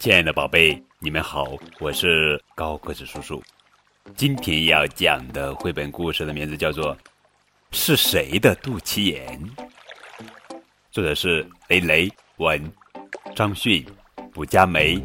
[0.00, 3.42] 亲爱的宝贝，你们好，我是高个子叔叔。
[4.16, 6.96] 今天要讲的绘本故事的名字叫做
[7.70, 9.38] 《是谁的肚脐眼》，
[10.90, 12.72] 作者是雷雷文，
[13.36, 13.84] 张迅、
[14.32, 14.98] 卜佳梅。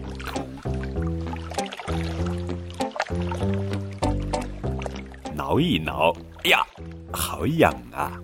[5.34, 6.16] 挠一挠，
[6.46, 6.66] 哎呀，
[7.12, 8.18] 好痒啊！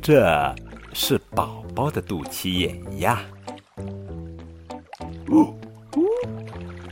[0.00, 0.54] 这
[0.94, 3.20] 是宝宝的肚脐眼呀。
[5.26, 5.52] 哦，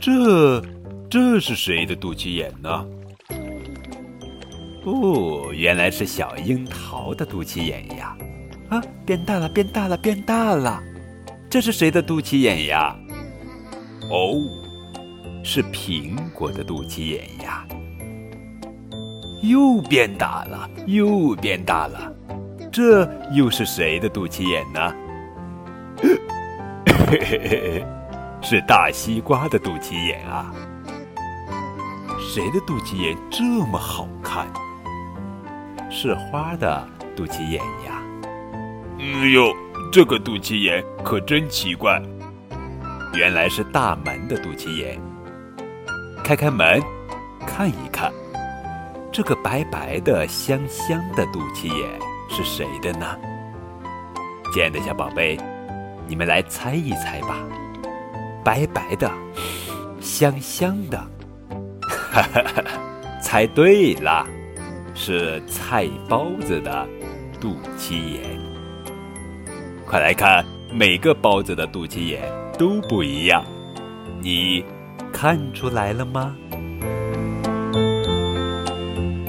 [0.01, 0.59] 这
[1.07, 2.85] 这是谁的肚脐眼呢？
[4.83, 8.17] 哦，原来是小樱桃的肚脐眼呀！
[8.69, 10.81] 啊，变大了，变大了，变大了！
[11.47, 12.95] 这是谁的肚脐眼呀？
[14.09, 14.41] 哦，
[15.43, 17.63] 是苹果的肚脐眼呀！
[19.43, 22.11] 又变大了，又变大了！
[22.71, 24.95] 这又是谁的肚脐眼呢？
[27.07, 27.85] 嘿嘿嘿嘿，
[28.41, 30.51] 是大西瓜的肚脐眼啊！
[32.19, 34.47] 谁的肚脐眼这么好看？
[35.89, 38.01] 是花的肚脐眼呀！
[38.99, 39.53] 哎呦，
[39.91, 42.01] 这个肚脐眼可真奇怪！
[43.13, 44.99] 原来是大门的肚脐眼。
[46.23, 46.81] 开开门，
[47.45, 48.11] 看一看，
[49.11, 51.99] 这个白白的、香香的肚脐眼。
[52.29, 53.05] 是谁的呢？
[54.53, 55.37] 亲爱的小宝贝，
[56.07, 57.37] 你们来猜一猜吧。
[58.43, 59.11] 白白的，
[59.99, 60.99] 香香的，
[63.21, 64.25] 猜对了，
[64.93, 66.87] 是菜包子的
[67.39, 68.39] 肚脐眼。
[69.85, 72.21] 快来看，每个包子的肚脐眼
[72.57, 73.43] 都不一样，
[74.21, 74.63] 你
[75.11, 76.35] 看出来了吗？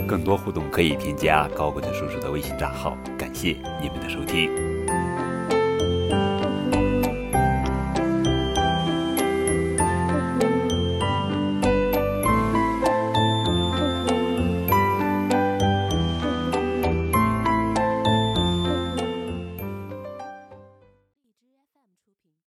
[0.07, 4.51] 更多互动可以添加高个子叔叔的微信账号，感谢你们的收听。